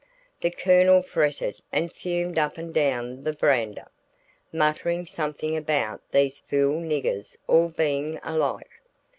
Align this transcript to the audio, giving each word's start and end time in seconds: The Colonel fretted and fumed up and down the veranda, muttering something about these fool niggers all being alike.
The 0.39 0.49
Colonel 0.49 1.03
fretted 1.03 1.61
and 1.71 1.93
fumed 1.93 2.39
up 2.39 2.57
and 2.57 2.73
down 2.73 3.21
the 3.21 3.33
veranda, 3.33 3.91
muttering 4.51 5.05
something 5.05 5.55
about 5.55 6.01
these 6.11 6.39
fool 6.39 6.81
niggers 6.81 7.35
all 7.45 7.69
being 7.69 8.19
alike. 8.23 8.81